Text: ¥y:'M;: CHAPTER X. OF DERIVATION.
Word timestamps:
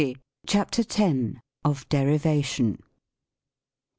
¥y:'M;: 0.03 0.15
CHAPTER 0.47 0.81
X. 0.81 1.11
OF 1.63 1.87
DERIVATION. 1.89 2.81